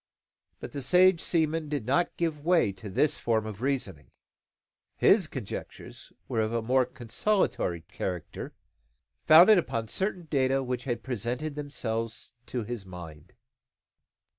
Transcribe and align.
But 0.59 0.71
the 0.71 0.81
sage 0.81 1.21
seaman 1.21 1.69
did 1.69 1.85
not 1.85 2.17
give 2.17 2.43
way 2.43 2.71
to 2.71 2.89
this 2.89 3.19
form 3.19 3.45
of 3.45 3.61
reasoning. 3.61 4.09
His 4.95 5.27
conjectures 5.27 6.11
were 6.27 6.41
of 6.41 6.51
a 6.53 6.63
more 6.63 6.87
consolatory 6.87 7.81
character, 7.81 8.55
founded 9.27 9.59
upon 9.59 9.89
certain 9.89 10.23
data 10.25 10.63
which 10.63 10.85
had 10.85 11.03
presented 11.03 11.53
themselves 11.53 12.33
to 12.47 12.63
his 12.63 12.83
mind. 12.83 13.33